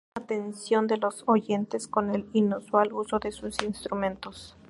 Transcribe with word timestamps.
Captan 0.15 0.15
la 0.19 0.25
atención 0.47 0.87
de 0.87 0.97
los 0.97 1.23
oyentes 1.27 1.87
con 1.87 2.09
el 2.09 2.27
inusual 2.33 2.91
uso 2.91 3.19
de 3.19 3.31
sus 3.31 3.61
instrumentos. 3.61 4.57